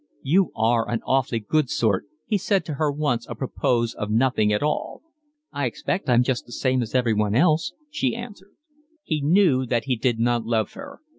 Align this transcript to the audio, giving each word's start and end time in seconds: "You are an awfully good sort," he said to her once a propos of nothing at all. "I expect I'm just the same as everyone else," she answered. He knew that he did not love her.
"You 0.23 0.51
are 0.55 0.89
an 0.89 1.01
awfully 1.05 1.37
good 1.39 1.69
sort," 1.69 2.05
he 2.25 2.39
said 2.39 2.65
to 2.65 2.73
her 2.81 2.91
once 2.91 3.27
a 3.29 3.35
propos 3.35 3.93
of 3.93 4.09
nothing 4.09 4.51
at 4.51 4.63
all. 4.63 5.03
"I 5.51 5.67
expect 5.67 6.09
I'm 6.09 6.23
just 6.23 6.47
the 6.47 6.51
same 6.51 6.81
as 6.81 6.95
everyone 6.95 7.35
else," 7.35 7.73
she 7.91 8.15
answered. 8.15 8.55
He 9.03 9.21
knew 9.21 9.63
that 9.67 9.83
he 9.85 9.95
did 9.95 10.17
not 10.19 10.43
love 10.43 10.73
her. 10.73 11.01